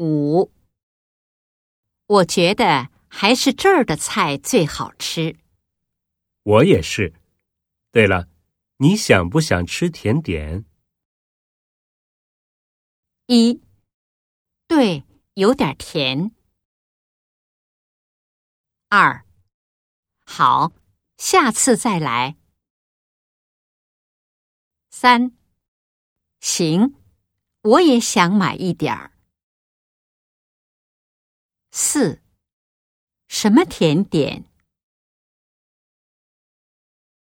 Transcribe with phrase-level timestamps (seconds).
[0.00, 0.50] 五，
[2.06, 5.36] 我觉得还是这儿的菜最好吃。
[6.42, 7.12] 我也是。
[7.92, 8.26] 对了，
[8.78, 10.64] 你想不想吃甜点？
[13.26, 13.60] 一，
[14.66, 16.34] 对，有点甜。
[18.88, 19.26] 二，
[20.24, 20.72] 好，
[21.18, 22.36] 下次再来。
[24.88, 25.32] 三，
[26.40, 26.94] 行，
[27.60, 29.12] 我也想买一点儿。
[31.70, 32.20] 四，
[33.28, 34.44] 什么甜点？